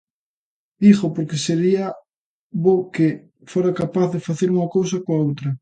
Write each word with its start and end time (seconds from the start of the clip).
Dígoo 0.83 1.13
porque 1.15 1.43
sería 1.47 1.85
bo 2.63 2.75
que 2.95 3.07
fora 3.51 3.77
capaz 3.81 4.07
de 4.15 4.25
facer 4.27 4.47
unha 4.55 4.71
cousa 4.75 4.97
coa 5.05 5.23
outra. 5.27 5.49